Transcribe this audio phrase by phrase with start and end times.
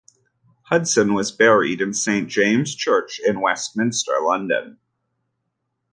[0.63, 4.79] Hudson was buried in Saint James's Church in Westminster, London.